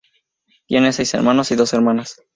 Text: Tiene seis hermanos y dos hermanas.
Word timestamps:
Tiene 0.65 0.93
seis 0.93 1.13
hermanos 1.13 1.51
y 1.51 1.55
dos 1.55 1.73
hermanas. 1.73 2.19